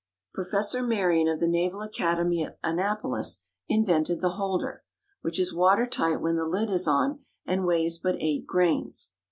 [0.33, 4.83] Professor Marion of the Naval Academy at Annapolis invented the holder,
[5.21, 9.11] which is water tight when the lid is on, and weighs but eight grains.